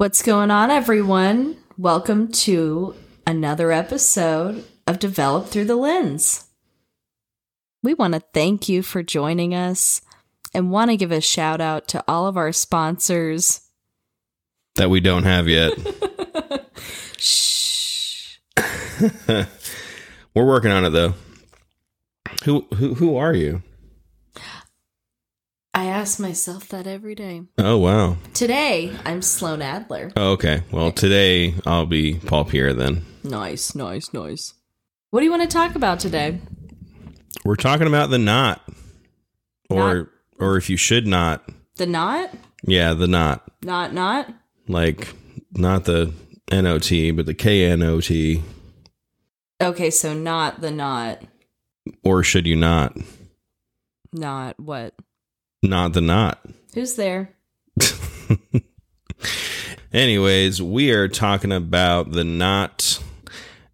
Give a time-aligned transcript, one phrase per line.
[0.00, 1.58] What's going on, everyone?
[1.76, 2.94] Welcome to
[3.26, 6.46] another episode of Develop Through the Lens.
[7.82, 10.00] We want to thank you for joining us
[10.54, 13.60] and want to give a shout out to all of our sponsors.
[14.76, 15.74] That we don't have yet.
[17.18, 18.38] Shh.
[20.34, 21.12] We're working on it though.
[22.44, 23.62] Who who who are you?
[25.72, 27.42] I ask myself that every day.
[27.58, 28.16] Oh wow.
[28.34, 30.10] Today, I'm Sloan Adler.
[30.16, 30.62] Oh, okay.
[30.72, 33.04] Well, today I'll be Paul Pierre then.
[33.22, 34.54] Nice, nice, nice.
[35.10, 36.40] What do you want to talk about today?
[37.44, 38.62] We're talking about the knot.
[39.68, 40.06] Or Knot.
[40.40, 41.48] or if you should not.
[41.76, 42.30] The knot?
[42.64, 43.48] Yeah, the knot.
[43.62, 44.28] Not, not?
[44.68, 45.14] Like
[45.52, 46.12] not the
[46.50, 48.42] NOT, but the KNOT.
[49.62, 51.22] Okay, so not the knot.
[52.02, 52.96] Or should you not?
[54.12, 54.94] Not what?
[55.62, 56.40] Not the knot.
[56.74, 57.34] Who's there?
[59.92, 63.02] Anyways, we are talking about the knot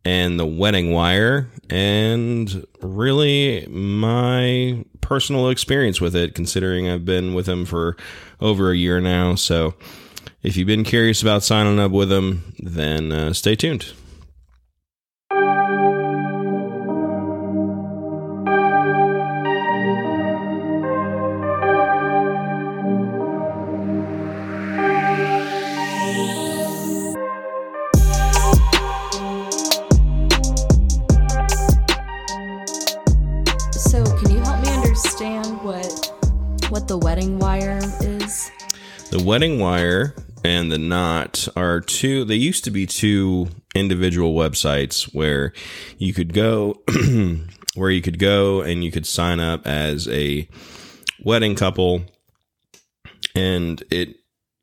[0.04, 7.48] and the wedding wire and really my personal experience with it considering I've been with
[7.48, 7.96] him for
[8.40, 9.34] over a year now.
[9.34, 9.74] So
[10.42, 13.92] if you've been curious about signing up with him, then uh, stay tuned.
[37.16, 38.50] Wedding wire is?
[39.10, 40.14] The wedding wire
[40.44, 45.54] and the knot are two, they used to be two individual websites where
[45.96, 46.82] you could go,
[47.74, 50.46] where you could go and you could sign up as a
[51.24, 52.02] wedding couple
[53.34, 54.16] and it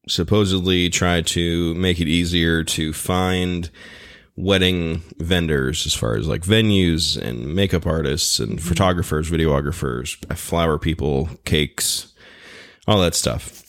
[0.07, 3.71] supposedly tried to make it easier to find
[4.35, 11.29] wedding vendors as far as like venues and makeup artists and photographers, videographers, flower people,
[11.45, 12.12] cakes,
[12.87, 13.59] all that stuff.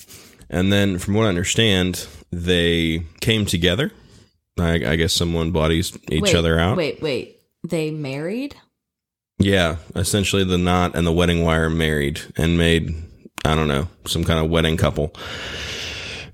[0.50, 3.92] And then, from what I understand, they came together.
[4.58, 6.76] I, I guess someone bodies each, Wait, other out.
[6.76, 7.41] Wait, wait.
[7.69, 8.54] They married?
[9.38, 12.94] Yeah, essentially, the knot and the wedding wire married and made
[13.44, 15.12] I don't know some kind of wedding couple,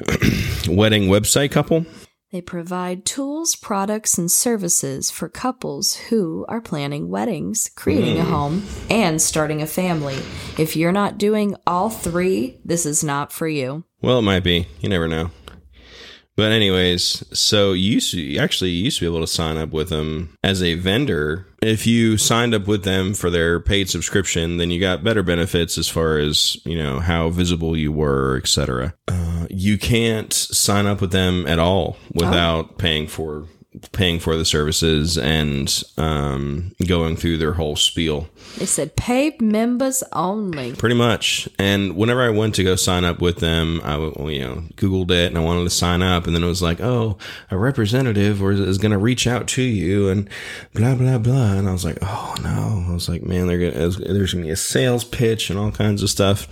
[0.69, 1.87] wedding website couple.
[2.33, 8.31] They provide tools, products, and services for couples who are planning weddings, creating a mm.
[8.31, 10.17] home, and starting a family.
[10.57, 13.83] If you're not doing all three, this is not for you.
[14.01, 14.69] Well, it might be.
[14.81, 15.33] You never know.
[16.37, 19.71] But anyways, so you used to actually you used to be able to sign up
[19.71, 21.47] with them as a vendor.
[21.61, 25.77] If you signed up with them for their paid subscription, then you got better benefits
[25.77, 28.95] as far as you know how visible you were, etc.
[29.07, 33.47] Uh, you can't sign up with them at all without paying for
[33.93, 38.29] paying for the services and um, going through their whole spiel.
[38.59, 40.75] They said paid members only.
[40.75, 41.49] Pretty much.
[41.59, 45.29] And whenever I went to go sign up with them, I you know Googled it
[45.29, 47.17] and I wanted to sign up, and then it was like, oh,
[47.51, 50.29] a representative is going to reach out to you and
[50.75, 51.53] blah blah blah.
[51.53, 52.87] And I was like, oh no.
[52.89, 55.71] I was like, man, they're gonna, there's going to be a sales pitch and all
[55.71, 56.49] kinds of stuff.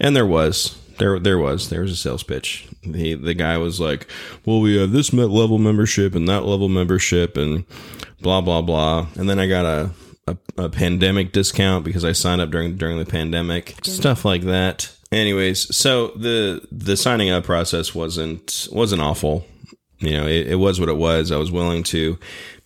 [0.00, 0.78] And there was.
[0.98, 2.68] There, there was there was a sales pitch.
[2.82, 4.06] The the guy was like,
[4.44, 7.64] "Well, we have this level membership and that level membership and
[8.20, 9.90] blah blah blah." And then I got a
[10.26, 14.92] a, a pandemic discount because I signed up during during the pandemic, stuff like that.
[15.12, 19.46] Anyways, so the the signing up process wasn't wasn't awful.
[19.98, 21.30] You know, it, it was what it was.
[21.30, 22.18] I was willing to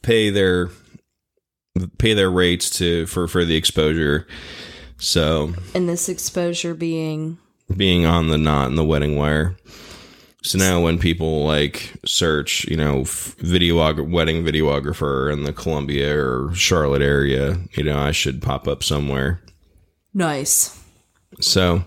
[0.02, 0.70] pay their
[1.98, 4.26] pay their rates to for for the exposure.
[4.98, 7.38] So And this exposure being
[7.76, 9.56] being on the knot and the wedding wire.
[10.42, 16.18] So now when people like search, you know, f- video wedding videographer in the Columbia
[16.18, 19.42] or Charlotte area, you know, I should pop up somewhere.
[20.14, 20.76] nice.
[21.40, 21.84] So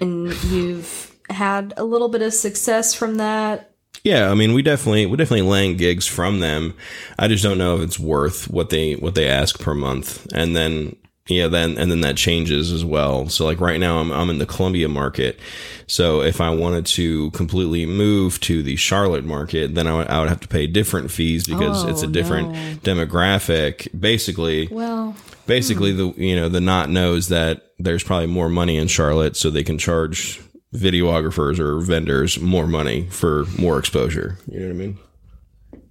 [0.00, 3.70] And you've had a little bit of success from that.
[4.04, 6.74] yeah, I mean, we definitely we definitely land gigs from them.
[7.18, 10.54] I just don't know if it's worth what they what they ask per month, and
[10.56, 10.96] then
[11.28, 13.28] yeah, then and then that changes as well.
[13.28, 15.38] So like right now, I'm I'm in the Columbia market.
[15.86, 20.20] So if I wanted to completely move to the Charlotte market, then I would, I
[20.20, 22.74] would have to pay different fees because it's a Oh, different no.
[22.82, 23.88] demographic.
[23.98, 25.14] Basically, Well,
[25.46, 29.50] basically the you know the knot knows that there's probably more money in Charlotte, so
[29.50, 30.40] they can charge
[30.74, 34.38] videographers or vendors more money for more exposure.
[34.48, 34.98] You know what I mean?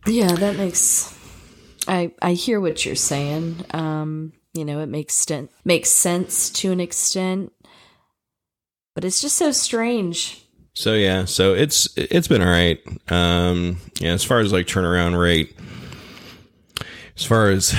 [0.08, 1.16] yeah, that makes
[1.88, 3.64] I I hear what you're saying.
[3.72, 5.26] Um, you know, it makes
[5.64, 7.52] makes sense to an extent,
[8.96, 10.44] but it's just so strange
[10.74, 12.80] So yeah, so it's it's been all right.
[13.12, 15.56] Um, yeah, as far as like turnaround rate,
[17.18, 17.76] as far as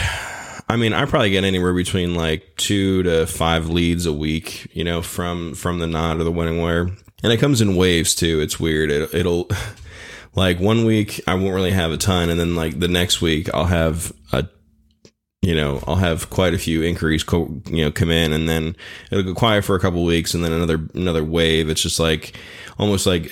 [0.69, 4.85] I mean, I probably get anywhere between like two to five leads a week, you
[4.85, 6.91] know, from from the knot or the wedding wire,
[7.23, 8.41] and it comes in waves too.
[8.41, 8.91] It's weird.
[8.91, 9.49] It, it'll
[10.35, 13.49] like one week I won't really have a ton, and then like the next week
[13.55, 14.47] I'll have a
[15.43, 18.77] you know, I'll have quite a few inquiries, co- you know, come in, and then
[19.11, 21.69] it'll go quiet for a couple weeks, and then another another wave.
[21.69, 22.37] It's just like
[22.79, 23.25] almost like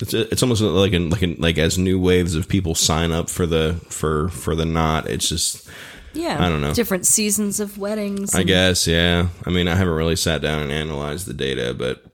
[0.00, 3.28] it's it's almost like in, like in, like as new waves of people sign up
[3.28, 5.10] for the for for the knot.
[5.10, 5.68] It's just
[6.14, 6.44] Yeah.
[6.44, 6.74] I don't know.
[6.74, 8.36] Different seasons of weddings.
[8.36, 9.28] I guess, yeah.
[9.44, 12.04] I mean, I haven't really sat down and analyzed the data, but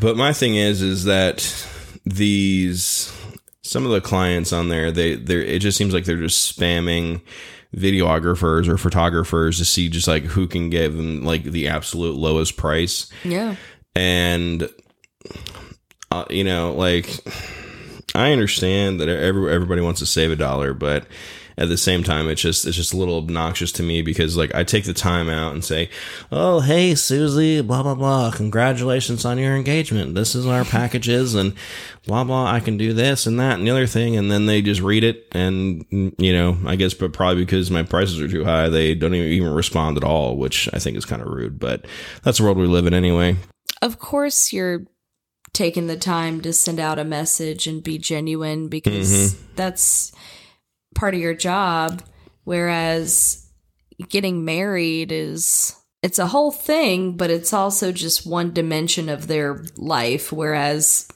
[0.00, 1.66] but my thing is is that
[2.06, 3.12] these
[3.62, 7.20] some of the clients on there, they they it just seems like they're just spamming
[7.76, 12.56] videographers or photographers to see just like who can give them like the absolute lowest
[12.56, 13.56] price Yeah.
[13.94, 14.68] and
[16.10, 17.10] uh, you know like
[18.14, 21.06] i understand that every, everybody wants to save a dollar but
[21.58, 24.54] at the same time it's just it's just a little obnoxious to me because like
[24.54, 25.88] i take the time out and say
[26.30, 28.30] oh hey susie blah blah blah.
[28.30, 30.14] Congratulations on your engagement.
[30.14, 31.54] This is our packages and
[32.06, 32.50] blah blah.
[32.50, 34.16] I can do this and that and the other thing.
[34.16, 35.84] And then they just read it and
[36.18, 39.52] you know i guess but probably because my prices are too high they don't even,
[39.52, 41.84] respond at all which i think is kind of rude but
[42.22, 43.36] that's the world we live in anyway.
[43.82, 44.86] Of course, you're
[45.52, 49.52] taking the time to send out a message and be genuine because Mm-hmm.
[49.56, 50.12] that's
[50.96, 52.02] part of your job.
[52.42, 53.48] Whereas
[54.08, 59.64] getting married is it's a whole thing, but it's also just one dimension of their
[59.76, 60.32] life.
[60.32, 61.08] Whereas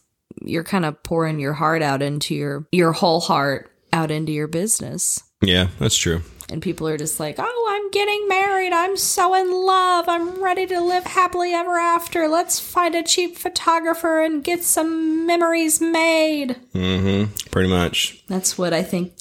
[0.43, 4.47] you're kind of pouring your heart out into your your whole heart out into your
[4.47, 5.21] business.
[5.43, 8.73] yeah that's true And people are just like, oh, I'm getting married.
[8.73, 10.09] I'm so in love.
[10.09, 12.27] I'm ready to live happily ever after.
[12.29, 16.57] Let's find a cheap photographer and get some memories made.
[16.75, 17.33] Mm-hmm.
[17.51, 18.25] Pretty much.
[18.27, 19.13] That's what I think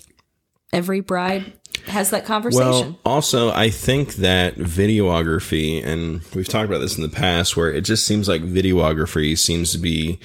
[0.74, 1.54] every bride
[1.88, 2.92] has that conversation.
[2.92, 7.72] Well, also, I think that videography, and we've talked about this in the past, where
[7.72, 10.20] it just seems like videography seems to be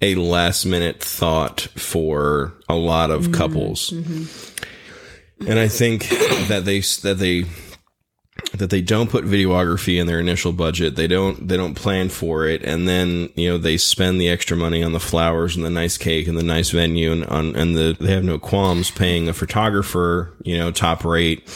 [0.00, 3.32] a last minute thought for a lot of mm-hmm.
[3.34, 3.90] couples.
[3.90, 5.48] Mm-hmm.
[5.48, 6.08] And I think
[6.48, 7.44] that they that they
[8.54, 10.96] that they don't put videography in their initial budget.
[10.96, 14.56] They don't they don't plan for it, and then you know they spend the extra
[14.56, 17.76] money on the flowers and the nice cake and the nice venue, and on and
[17.76, 21.46] the they have no qualms paying a photographer, you know, top rate.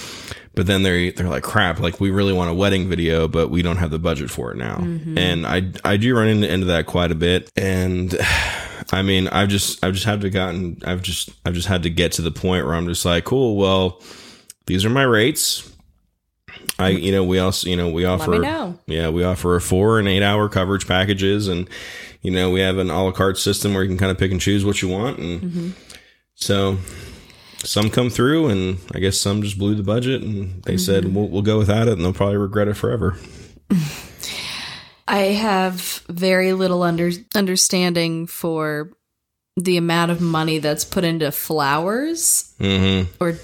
[0.54, 1.80] But then they're they're like crap.
[1.80, 4.56] Like we really want a wedding video, but we don't have the budget for it
[4.56, 4.76] now.
[4.76, 5.18] Mm-hmm.
[5.18, 7.50] And I I do run into, into that quite a bit.
[7.56, 8.14] And
[8.92, 11.90] I mean, I've just I've just had to gotten I've just I've just had to
[11.90, 13.56] get to the point where I'm just like, cool.
[13.56, 14.02] Well,
[14.66, 15.70] these are my rates.
[16.78, 18.78] I you know we also you know we offer know.
[18.86, 21.68] yeah we offer a four and eight hour coverage packages and
[22.22, 24.30] you know we have an a la carte system where you can kind of pick
[24.30, 25.74] and choose what you want and
[26.34, 26.76] so
[27.64, 31.28] some come through and I guess some just blew the budget and they said we'll,
[31.28, 33.16] we'll go without it and they'll probably regret it forever.
[35.08, 38.90] I have very little under understanding for
[39.56, 43.10] the amount of money that's put into flowers Mm-hmm.
[43.22, 43.36] or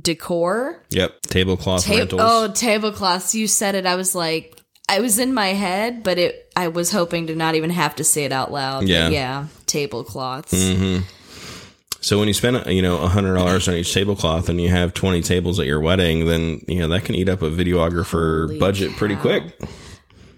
[0.00, 0.82] decor.
[0.90, 1.22] Yep.
[1.22, 2.20] Tablecloth Ta- rentals.
[2.24, 3.34] oh, tablecloths.
[3.34, 3.86] You said it.
[3.86, 4.56] I was like,
[4.88, 6.52] I was in my head, but it.
[6.56, 8.80] I was hoping to not even have to say it out loud.
[8.80, 9.08] but Yeah.
[9.08, 10.52] yeah, tablecloths.
[10.52, 11.04] Mm-hmm.
[12.02, 14.94] So when you spend you know a hundred dollars on each tablecloth and you have
[14.94, 18.58] twenty tables at your wedding, then you know that can eat up a videographer Holy
[18.58, 19.44] budget pretty quick.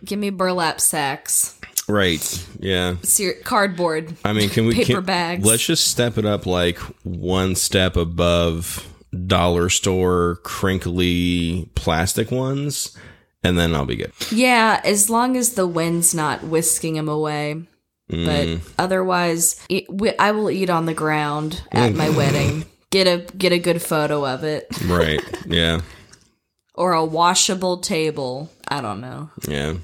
[0.04, 1.56] Give me burlap sacks,
[1.88, 2.46] Right.
[2.58, 2.96] Yeah.
[3.02, 4.12] Ser- cardboard.
[4.24, 5.46] I mean, can we Paper can, bags.
[5.46, 8.84] Let's just step it up like one step above
[9.26, 12.96] dollar store crinkly plastic ones,
[13.42, 14.12] and then I'll be good.
[14.30, 17.66] Yeah, as long as the wind's not whisking them away.
[18.10, 18.26] Mm.
[18.26, 22.64] But otherwise, it, we, I will eat on the ground at my wedding.
[22.90, 25.22] Get a get a good photo of it, Right.
[25.46, 25.80] Yeah.
[26.74, 28.50] or a washable table.
[28.68, 29.30] I don't know.
[29.48, 29.74] Yeah.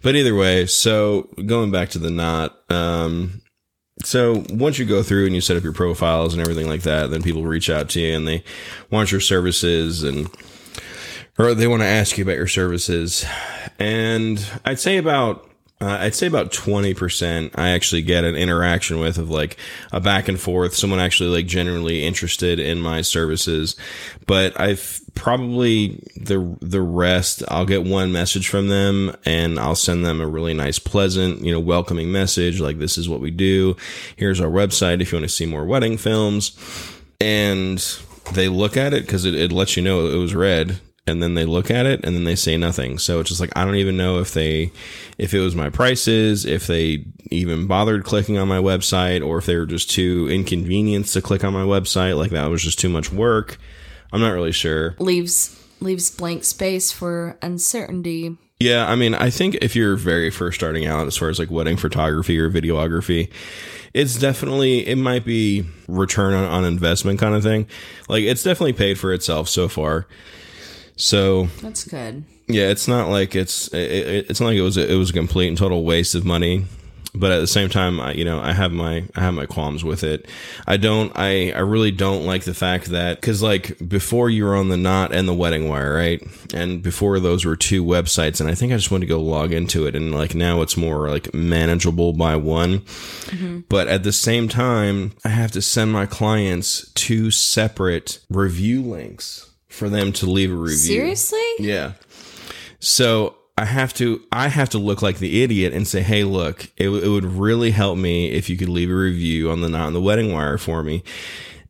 [0.00, 3.42] But either way, so going back to the knot, um,
[4.02, 7.10] so once you go through and you set up your profiles and everything like that,
[7.10, 8.44] then people reach out to you and they
[8.90, 10.28] want your services and
[11.38, 13.24] or they want to ask you about your services.
[13.78, 15.45] And I'd say about
[15.78, 19.58] uh, I'd say about 20% I actually get an interaction with of like
[19.92, 23.76] a back and forth, someone actually like genuinely interested in my services.
[24.26, 30.04] But I've probably the, the rest, I'll get one message from them and I'll send
[30.04, 32.58] them a really nice, pleasant, you know, welcoming message.
[32.58, 33.76] Like, this is what we do.
[34.16, 36.56] Here's our website if you want to see more wedding films.
[37.20, 37.78] And
[38.32, 41.34] they look at it because it, it lets you know it was read and then
[41.34, 42.98] they look at it and then they say nothing.
[42.98, 44.72] So it's just like I don't even know if they
[45.18, 49.46] if it was my prices, if they even bothered clicking on my website or if
[49.46, 52.88] they were just too inconvenienced to click on my website, like that was just too
[52.88, 53.58] much work.
[54.12, 54.96] I'm not really sure.
[54.98, 58.36] Leaves leaves blank space for uncertainty.
[58.58, 61.50] Yeah, I mean, I think if you're very first starting out as far as like
[61.50, 63.30] wedding photography or videography,
[63.92, 67.66] it's definitely it might be return on, on investment kind of thing.
[68.08, 70.06] Like it's definitely paid for itself so far.
[70.96, 72.24] So That's good.
[72.48, 75.12] yeah, it's not like it's it, it's not like it was a, it was a
[75.12, 76.64] complete and total waste of money.
[77.18, 79.82] But at the same time, I, you know, I have my I have my qualms
[79.82, 80.28] with it.
[80.66, 84.54] I don't I I really don't like the fact that because like before you were
[84.54, 86.22] on the Knot and the Wedding Wire, right?
[86.52, 89.52] And before those were two websites, and I think I just wanted to go log
[89.52, 92.80] into it, and like now it's more like manageable by one.
[92.80, 93.60] Mm-hmm.
[93.68, 99.50] But at the same time, I have to send my clients two separate review links
[99.68, 100.76] for them to leave a review.
[100.76, 101.48] Seriously?
[101.58, 101.92] Yeah.
[102.80, 106.70] So I have to I have to look like the idiot and say, "Hey, look,
[106.76, 109.86] it, it would really help me if you could leave a review on the knot
[109.86, 111.02] on the wedding wire for me."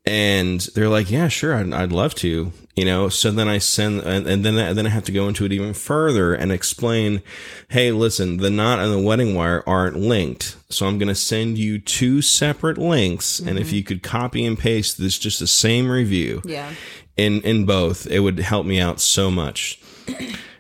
[0.05, 4.03] And they're like, "Yeah, sure, I'd, I'd love to." You know, so then I send,
[4.03, 7.23] and, and then I, then I have to go into it even further and explain,
[7.69, 11.57] "Hey, listen, the knot and the wedding wire aren't linked, so I'm going to send
[11.57, 13.77] you two separate links, and if mm-hmm.
[13.77, 16.73] you could copy and paste this, just the same review, Yeah.
[17.17, 19.81] In in both it would help me out so much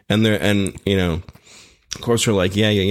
[0.08, 1.22] and they're and you know
[1.94, 2.82] of course they're like yeah yeah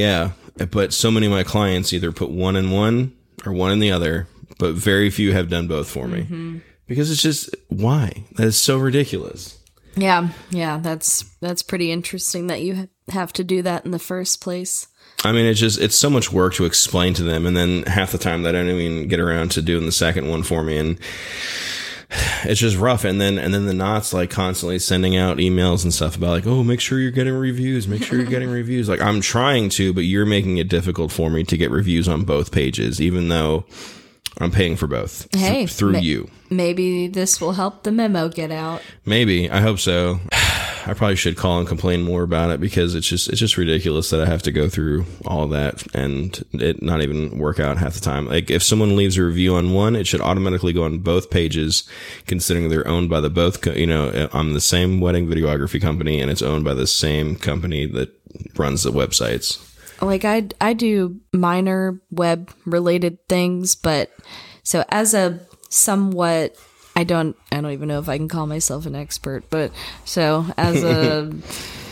[0.58, 3.14] yeah but so many of my clients either put one in one
[3.46, 6.58] or one in the other but very few have done both for me mm-hmm.
[6.88, 9.60] because it's just why that is so ridiculous
[9.96, 10.30] Yeah.
[10.50, 10.78] Yeah.
[10.78, 14.88] That's that's pretty interesting that you have to do that in the first place.
[15.24, 18.12] I mean, it's just it's so much work to explain to them, and then half
[18.12, 21.00] the time they don't even get around to doing the second one for me, and
[22.44, 23.04] it's just rough.
[23.04, 26.48] And then and then the knots like constantly sending out emails and stuff about like,
[26.48, 28.88] oh, make sure you're getting reviews, make sure you're getting reviews.
[28.90, 32.24] Like I'm trying to, but you're making it difficult for me to get reviews on
[32.24, 33.66] both pages, even though
[34.38, 36.30] I'm paying for both th- Hey, through ma- you.
[36.50, 38.82] Maybe this will help the memo get out.
[39.06, 40.20] Maybe I hope so.
[40.88, 44.12] I probably should call and complain more about it because it's just it's just ridiculous
[44.12, 47.96] that I have to go through all that and it not even work out half
[47.96, 48.28] the time.
[48.28, 51.90] Like if someone leaves a review on one, it should automatically go on both pages,
[52.28, 53.62] considering they're owned by the both.
[53.62, 57.36] Co- you know, I'm the same wedding videography company and it's owned by the same
[57.36, 58.14] company that
[58.56, 59.60] runs the websites.
[60.02, 64.12] like I I do minor web related things, but
[64.64, 65.40] so as a
[65.70, 66.56] somewhat
[66.96, 69.72] I don't I don't even know if I can call myself an expert, but
[70.06, 71.32] so as a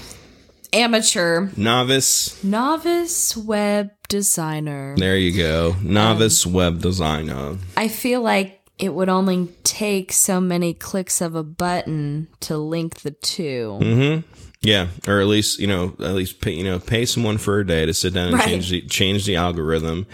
[0.74, 5.76] amateur Novice, novice web designer, there you go.
[5.82, 7.58] Novice um, web designer.
[7.76, 13.02] I feel like it would only take so many clicks of a button to link
[13.02, 14.28] the 2 mm-hmm.
[14.62, 17.68] Yeah, or at least you know, at least pay, you know, pay someone for a
[17.68, 18.48] day to sit down and Right.
[18.48, 20.08] change the change the algorithm.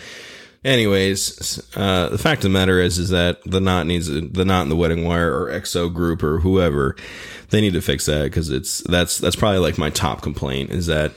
[0.65, 4.63] Anyways, uh, the fact of the matter is, is that the knot needs the knot
[4.63, 6.97] in the wedding wire or XO group or whoever,
[7.49, 10.87] they need to fix that because it's that's that's probably like my top complaint is
[10.87, 11.13] that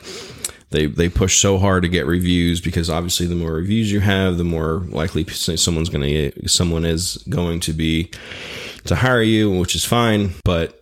[0.70, 4.38] they they push so hard to get reviews because obviously the more reviews you have,
[4.38, 8.10] the more likely someone's going to someone is going to be
[8.84, 10.81] to hire you, which is fine, but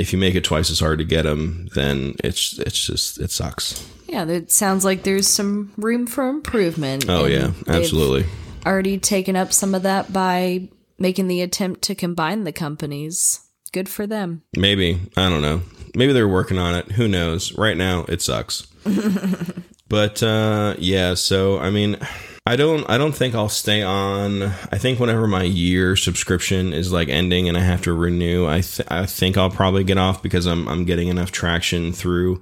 [0.00, 3.30] if you make it twice as hard to get them, then it's it's just it
[3.30, 3.86] sucks.
[4.08, 7.04] Yeah, it sounds like there's some room for improvement.
[7.08, 8.24] Oh yeah, absolutely.
[8.64, 13.40] Already taken up some of that by making the attempt to combine the companies.
[13.72, 14.42] Good for them.
[14.56, 15.62] Maybe I don't know.
[15.94, 16.92] Maybe they're working on it.
[16.92, 17.52] Who knows?
[17.58, 18.66] Right now, it sucks.
[19.88, 21.98] but uh, yeah, so I mean,
[22.46, 22.88] I don't.
[22.88, 24.42] I don't think I'll stay on.
[24.42, 28.62] I think whenever my year subscription is like ending and I have to renew, I
[28.62, 32.40] th- I think I'll probably get off because I'm I'm getting enough traction through,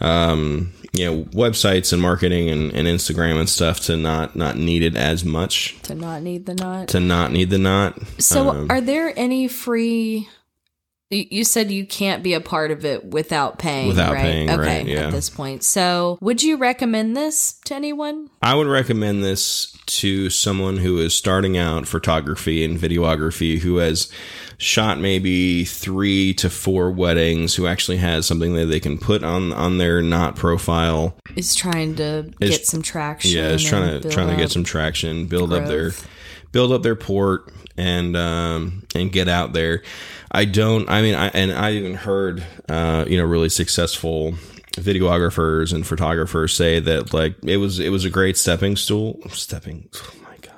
[0.00, 4.82] um, you know, websites and marketing and, and Instagram and stuff to not not need
[4.82, 6.88] it as much To not need the knot.
[6.88, 7.98] to not need the knot.
[8.18, 10.28] So, Um, are there any free?
[11.10, 13.88] You said you can't be a part of it without paying.
[13.88, 14.22] Without right?
[14.22, 15.06] paying, okay, right, yeah.
[15.06, 18.30] At this point, so would you recommend this to anyone?
[18.42, 24.08] I would recommend this to someone who is starting out photography and videography who has
[24.58, 29.52] shot maybe three to four weddings who actually has something that they can put on
[29.52, 33.32] on their knot profile Is trying to Is- get some traction.
[33.32, 36.06] yeah is trying to trying to get some traction build up their growth.
[36.52, 39.82] Build up their port and um and get out there
[40.32, 44.34] i don't i mean i and i even heard uh you know really successful
[44.74, 49.88] videographers and photographers say that like it was it was a great stepping stool stepping
[49.96, 50.54] oh my god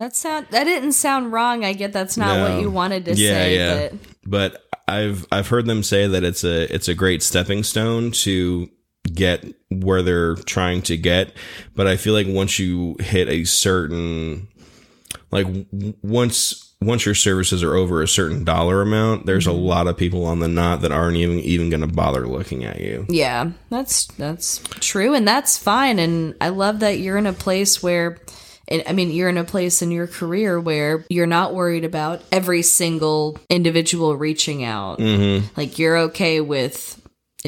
[0.00, 1.64] That sound that didn't sound wrong.
[1.64, 2.42] I get that's not No.
[2.54, 3.88] what you wanted to Yeah, say, yeah.
[3.90, 8.12] but but I've I've heard them say that it's a it's a great stepping stone
[8.24, 8.70] to
[9.12, 11.32] get where they're trying to get,
[11.74, 14.48] but I feel like once you hit a certain
[15.30, 19.88] like w- once once your services are over a certain dollar amount, there's a lot
[19.88, 23.04] of people on the knot that aren't even even going to bother looking at you.
[23.08, 25.98] Yeah, that's that's true, and that's fine.
[25.98, 28.18] And I love that you're in a place where,
[28.68, 32.22] and I mean, you're in a place in your career where you're not worried about
[32.30, 34.98] every single individual reaching out.
[34.98, 35.46] Mm-hmm.
[35.56, 36.94] Like you're okay with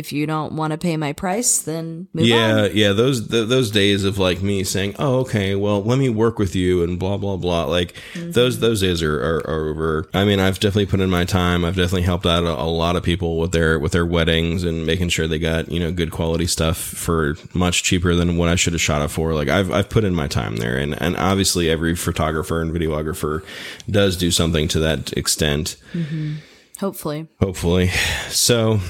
[0.01, 2.71] if you don't want to pay my price, then move Yeah, on.
[2.75, 2.93] yeah.
[2.93, 6.57] Those th- those days of like me saying, "Oh, okay, well, let me work with
[6.57, 7.67] you," and blah blah blah.
[7.67, 8.31] Like mm-hmm.
[8.33, 10.09] those those days are, are, are over.
[10.15, 11.65] I mean, I've definitely put in my time.
[11.65, 14.87] I've definitely helped out a, a lot of people with their with their weddings and
[14.87, 18.57] making sure they got you know good quality stuff for much cheaper than what I
[18.57, 19.35] should have shot it for.
[19.35, 23.45] Like I've I've put in my time there, and and obviously every photographer and videographer
[23.89, 25.77] does do something to that extent.
[25.93, 26.37] Mm-hmm.
[26.81, 27.89] Hopefully, Hopefully,
[28.31, 28.81] so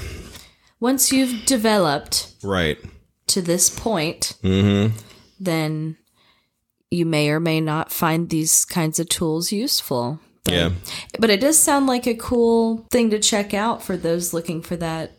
[0.81, 2.77] once you've developed right.
[3.27, 4.97] to this point, Mm-hmm.
[5.39, 5.95] then
[6.89, 10.19] you may or may not find these kinds of tools useful.
[10.43, 10.71] But, Yeah.
[11.19, 14.75] But it does sound like a cool thing to check out for those looking for
[14.75, 15.15] that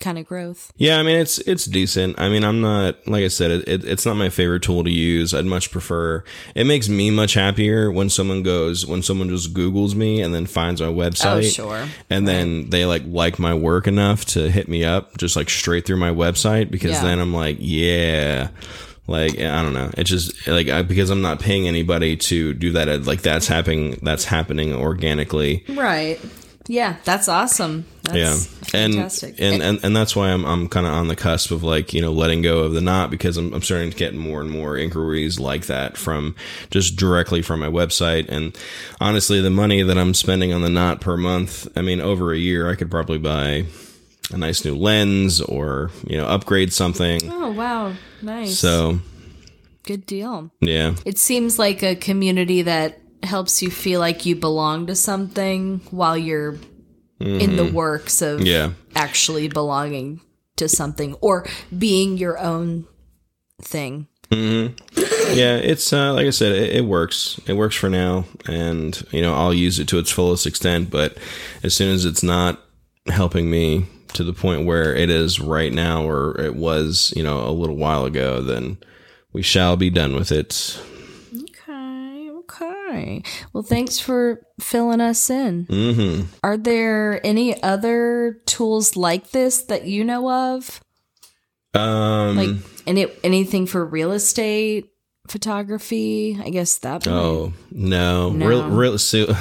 [0.00, 0.72] kind of growth.
[0.76, 2.18] Yeah, I mean it's it's decent.
[2.18, 4.90] I mean I'm not like I said it, it, it's not my favorite tool to
[4.90, 5.34] use.
[5.34, 6.24] I'd much prefer.
[6.54, 10.46] It makes me much happier when someone goes when someone just Google's me and then
[10.46, 11.36] finds my oh, website.
[11.36, 11.88] Oh, sure.
[12.10, 15.86] And then they like like my work enough to hit me up just like straight
[15.86, 17.02] through my website because Yeah.
[17.02, 18.48] then I'm like yeah.
[19.06, 22.72] Like I don't know, it's just like I, because I'm not paying anybody to do
[22.72, 23.06] that.
[23.06, 23.98] Like that's happening.
[24.02, 25.64] That's happening organically.
[25.70, 26.20] Right.
[26.68, 27.86] Yeah, that's awesome.
[28.02, 29.36] That's yeah and, fantastic.
[29.38, 32.00] and and and that's why i'm i'm kind of on the cusp of like you
[32.02, 34.76] know letting go of the knot because I'm, I'm starting to get more and more
[34.76, 36.34] inquiries like that from
[36.70, 38.56] just directly from my website and
[39.00, 42.38] honestly the money that i'm spending on the knot per month i mean over a
[42.38, 43.64] year i could probably buy
[44.32, 47.94] a nice new lens or you know upgrade something oh, wow.
[48.20, 48.58] Nice.
[48.58, 48.98] so
[49.84, 50.50] Good deal.
[50.60, 55.80] yeah It seems like a community that helps you feel like you belong to something
[55.90, 56.56] while you're
[57.20, 58.46] in the works of Mm-hmm.
[58.46, 60.20] yeah actually belonging
[60.56, 62.86] to something or being your own
[63.60, 64.06] thing.
[64.30, 69.20] yeah it's uh, like i said it, it works it works for now and you
[69.22, 71.16] know i'll use it to its fullest extent but
[71.62, 72.60] as soon as it's not
[73.08, 77.46] helping me to the point where it is right now or it was you know
[77.48, 78.76] a little while ago then
[79.32, 80.78] we shall be done with it
[82.88, 83.22] okay.
[83.52, 85.66] Well, thanks for filling us in.
[85.68, 90.80] hmm Are there any other tools like this that you know of?
[91.74, 94.88] um Like any anything for real estate,
[95.28, 96.38] photography?
[96.42, 97.04] I guess that.
[97.06, 98.46] might- Oh no, No.
[98.46, 99.34] real real so,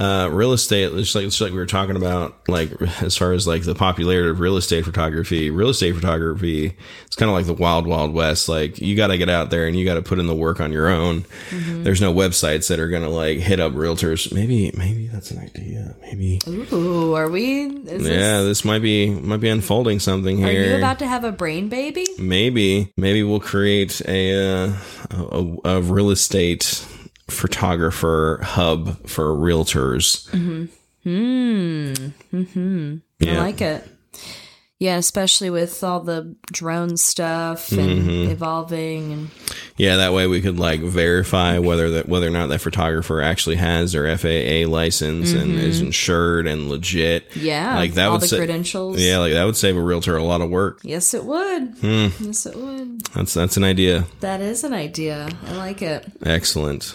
[0.00, 0.92] uh, real estate.
[0.92, 2.70] Just like just like we were talking about, like
[3.02, 5.50] as far as like the popularity of real estate photography.
[5.50, 6.76] Real estate photography
[7.10, 8.48] it's kind of like the wild wild west.
[8.48, 10.60] Like you got to get out there and you got to put in the work
[10.60, 11.22] on your own.
[11.50, 11.82] Mm-hmm.
[11.82, 14.32] There's no websites that are gonna like hit up realtors.
[14.32, 15.96] Maybe maybe that's an idea.
[16.02, 17.66] Maybe Ooh, are we?
[17.66, 20.46] Yeah, this, might be might be unfolding something here.
[20.46, 22.06] are you about to have a brain baby?
[22.16, 24.72] maybe maybe we'll create a uh,
[25.10, 26.86] a, a real estate
[27.30, 30.66] photographer hub for realtors Hmm.
[32.32, 32.96] Hmm.
[33.22, 33.86] I like it.
[34.78, 38.30] Yeah, especially with all the drone stuff and Mm-hmm.
[38.30, 39.30] evolving and
[39.76, 43.56] yeah that way we could like verify whether that whether or not that photographer actually
[43.56, 47.40] has their faa license and is insured and legit Mm-hmm.
[47.46, 48.98] yeah, like that all would the sa- credentials.
[48.98, 51.62] yeah like that would save a realtor a lot of work Yes, it would.
[51.80, 52.08] Hmm.
[52.20, 53.02] Yes, it would.
[53.14, 55.28] that's that's an idea That is an idea.
[55.46, 56.06] I like it.
[56.24, 56.94] Excellent.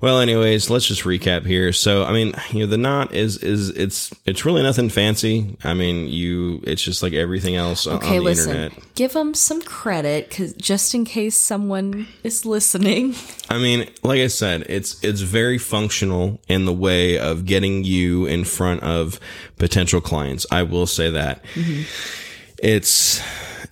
[0.00, 1.72] Well, anyways, let's just recap here.
[1.72, 5.56] So, I mean, you know, the knot is is it's it's really nothing fancy.
[5.64, 8.50] I mean, you it's just like everything else on, Okay, on the listen.
[8.56, 8.94] internet.
[8.94, 13.14] Give them some credit, cause just in case someone is listening.
[13.50, 18.26] I mean, like I said, it's it's very functional in the way of getting you
[18.26, 19.18] in front of
[19.56, 20.46] potential clients.
[20.52, 21.42] I will say that.
[21.54, 21.82] Mm-hmm.
[22.60, 23.20] It's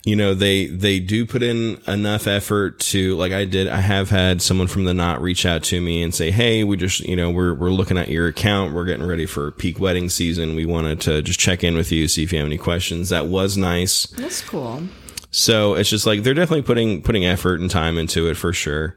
[0.07, 4.09] you know, they they do put in enough effort to like I did I have
[4.09, 7.17] had someone from the knot reach out to me and say, "Hey, we just, you
[7.17, 8.73] know, we're we're looking at your account.
[8.73, 10.55] We're getting ready for peak wedding season.
[10.55, 13.27] We wanted to just check in with you, see if you have any questions." That
[13.27, 14.05] was nice.
[14.11, 14.83] That's cool.
[15.29, 18.95] So, it's just like they're definitely putting putting effort and time into it for sure.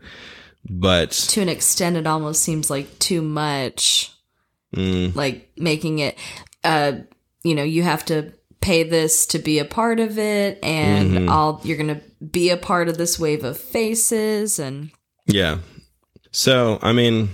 [0.69, 4.13] But To an extent, it almost seems like too much.
[4.77, 6.17] mm, Like making it,
[6.63, 6.93] uh,
[7.43, 11.29] you know, you have to pay this to be a part of it, and Mm-hmm.
[11.29, 14.91] all you're gonna be a part of this wave of faces, and
[15.27, 15.59] Yeah.
[16.33, 17.31] So, I mean,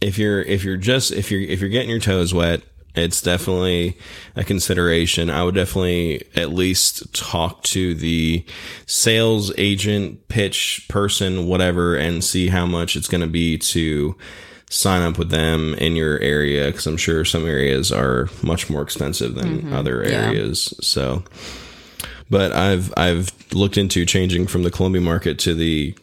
[0.00, 2.62] if you're if you're just if you're if you're getting your toes wet,
[2.94, 3.96] It's definitely
[4.36, 5.30] a consideration.
[5.30, 8.44] I would definitely at least talk to the
[8.86, 14.14] sales agent, pitch person, whatever, and see how much it's going to be to
[14.72, 16.72] sign up with them in your area.
[16.72, 20.28] Cause I'm sure some areas are much more expensive than other Yeah.
[20.28, 20.72] areas.
[20.80, 21.22] So,
[22.30, 25.94] but I've, I've looked into changing from the Columbia market to the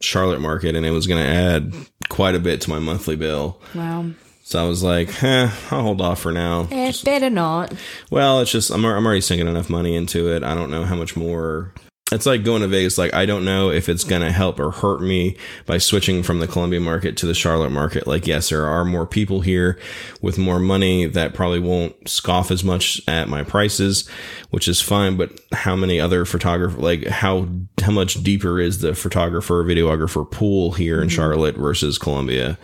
[0.00, 1.74] Charlotte market and it was going to add
[2.08, 3.60] quite a bit to my monthly bill.
[3.74, 4.06] Wow.
[4.44, 6.66] So I was like, eh, I'll hold off for now.
[6.72, 7.74] Eh, better not.
[8.10, 10.42] Well, it's just I'm, I'm already sinking enough money into it.
[10.42, 11.74] I don't know how much more.
[12.12, 12.98] It's like going to Vegas.
[12.98, 16.48] Like I don't know if it's gonna help or hurt me by switching from the
[16.48, 18.06] Columbia market to the Charlotte market.
[18.06, 19.78] Like yes, there are more people here
[20.20, 24.08] with more money that probably won't scoff as much at my prices,
[24.50, 25.16] which is fine.
[25.16, 27.48] But how many other photographer like how
[27.80, 31.16] how much deeper is the photographer videographer pool here in mm-hmm.
[31.16, 32.58] Charlotte versus Columbia?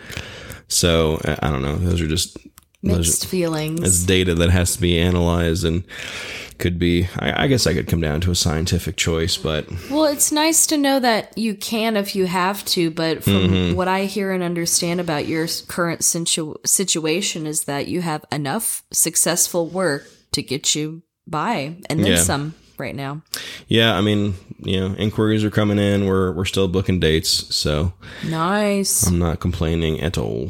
[0.67, 1.77] So I don't know.
[1.77, 2.37] Those are just
[2.83, 3.81] Mixed feelings.
[3.81, 5.83] it's data that has to be analyzed and
[6.59, 10.05] could be I, I guess i could come down to a scientific choice but Well,
[10.05, 13.75] it's nice to know that you can if you have to, but from Mm-hmm.
[13.75, 18.83] what I hear and understand about your current situ- situation is that you have enough
[18.91, 22.21] successful work to get you by and then Yeah.
[22.23, 23.21] some right now.
[23.67, 27.91] yeah i mean you know inquiries are coming in we're we're still booking dates so
[28.27, 29.05] Nice.
[29.07, 30.49] i'm not complaining at all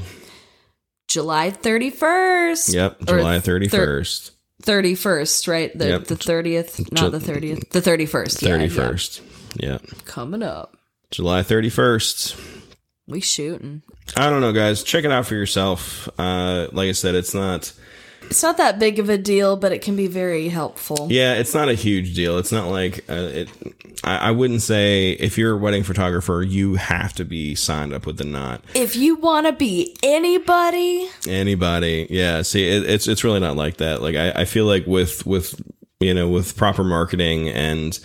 [1.07, 2.73] July 31st.
[2.73, 4.31] yep july thir- 31st
[4.63, 5.77] 31st, right?
[5.77, 6.05] The Yep.
[6.07, 7.69] the 30th, not Ju- the 30th.
[7.69, 8.41] The 31st.
[8.41, 8.67] yeah, yeah.
[8.67, 9.21] 31st
[9.55, 10.75] yeah Coming up.
[11.11, 12.35] july 31st
[13.07, 13.81] We shooting.
[14.17, 17.71] i don't know guys check it out for yourself uh like i said it's not
[18.23, 21.07] It's not that big of a deal, but it can be very helpful.
[21.09, 22.37] Yeah, it's not a huge deal.
[22.37, 23.49] It's not like uh, it.
[24.03, 28.05] I, I wouldn't say if you're a wedding photographer, you have to be signed up
[28.05, 28.63] with the knot.
[28.75, 32.41] If you want to be anybody, Anybody, yeah.
[32.41, 34.01] See, it, it's it's really not like that.
[34.01, 35.59] Like I, I feel like with with
[35.99, 37.97] you know with proper marketing and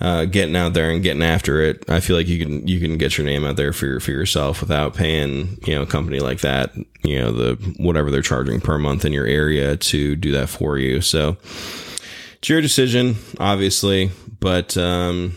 [0.00, 2.98] uh, getting out there and getting after it, I feel like you can you can
[2.98, 6.40] get your name out there for for yourself without paying you know a company like
[6.40, 10.48] that you know the whatever they're charging per month in your area to do that
[10.48, 11.00] for you.
[11.00, 11.38] So
[12.38, 15.34] it's your decision, obviously, but um,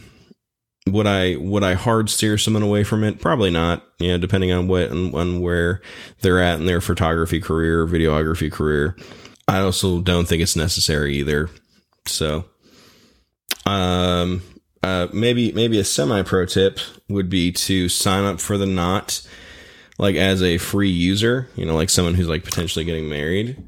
[0.87, 3.21] would I would I hard steer someone away from it?
[3.21, 3.83] Probably not.
[3.99, 5.81] You know, depending on what and on where
[6.21, 8.95] they're at in their photography career, videography career.
[9.47, 11.49] I also don't think it's necessary either.
[12.05, 12.45] So,
[13.69, 14.41] um,
[14.81, 19.21] uh, maybe maybe a semi pro tip would be to sign up for the knot,
[19.97, 21.47] like as a free user.
[21.55, 23.61] You know, like someone who's like potentially getting married,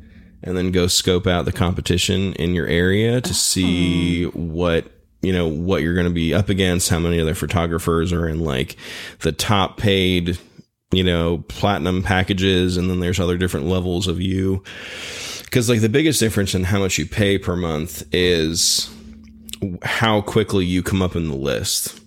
[0.43, 4.85] and then go scope out the competition in your area to see what
[5.21, 8.39] you know what you're going to be up against how many other photographers are in
[8.39, 8.75] like
[9.19, 10.39] the top paid
[10.91, 14.63] you know platinum packages and then there's other different levels of you
[15.45, 18.89] because like the biggest difference in how much you pay per month is
[19.83, 22.01] how quickly you come up in the list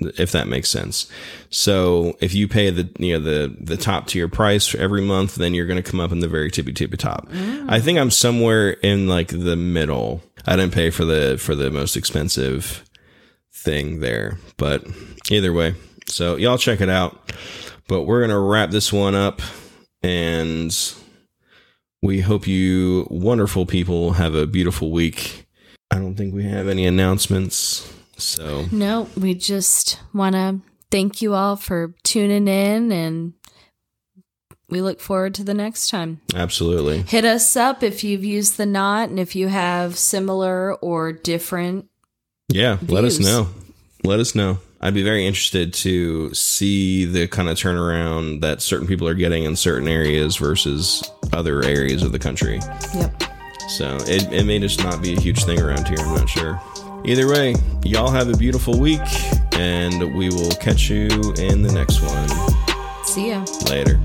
[0.00, 1.10] if that makes sense.
[1.50, 5.36] So if you pay the you know the the top tier price for every month
[5.36, 7.28] then you're going to come up in the very tippy tippy top.
[7.28, 7.66] Mm.
[7.68, 10.22] I think i'm somewhere in like the middle.
[10.46, 12.84] I didn't pay for the for the most expensive
[13.52, 14.84] thing there but
[15.30, 15.74] either way.
[16.06, 17.32] So y'all check it out.
[17.86, 19.42] But we're going to wrap this one up
[20.02, 20.74] and
[22.02, 25.43] we hope you wonderful people have a beautiful week
[25.94, 31.34] i don't think we have any announcements so no, we just want to thank you
[31.34, 33.34] all for tuning in and
[34.68, 36.20] we look forward to the next time.
[36.34, 41.12] absolutely Hit us up if you've used the knot and if you have similar or
[41.12, 41.88] different.
[42.48, 43.48] Yeah, let us know.
[44.04, 44.58] Let us know.
[44.80, 49.44] I'd be very interested to see the kind of turnaround that certain people are getting
[49.44, 52.60] in certain areas versus other areas of the country.
[52.94, 53.33] Yep.
[53.68, 55.98] So it, it may just not be a huge thing around here.
[56.00, 56.60] I'm not sure.
[57.04, 59.00] Either way, y'all have a beautiful week,
[59.52, 61.06] and we will catch you
[61.38, 62.28] in the next one.
[63.04, 63.44] See ya.
[63.68, 64.00] Later.